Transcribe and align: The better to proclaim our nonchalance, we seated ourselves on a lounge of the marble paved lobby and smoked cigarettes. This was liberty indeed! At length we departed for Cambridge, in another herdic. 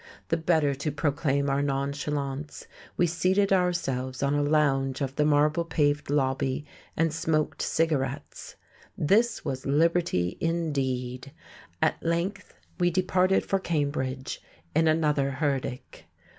The 0.29 0.37
better 0.37 0.73
to 0.73 0.91
proclaim 0.91 1.47
our 1.47 1.61
nonchalance, 1.61 2.65
we 2.97 3.05
seated 3.05 3.53
ourselves 3.53 4.23
on 4.23 4.33
a 4.33 4.41
lounge 4.41 4.99
of 4.99 5.15
the 5.15 5.25
marble 5.25 5.63
paved 5.63 6.09
lobby 6.09 6.65
and 6.97 7.13
smoked 7.13 7.61
cigarettes. 7.61 8.55
This 8.97 9.45
was 9.45 9.67
liberty 9.67 10.39
indeed! 10.41 11.31
At 11.83 12.01
length 12.03 12.55
we 12.79 12.89
departed 12.89 13.45
for 13.45 13.59
Cambridge, 13.59 14.41
in 14.75 14.87
another 14.87 15.29
herdic. 15.39 16.05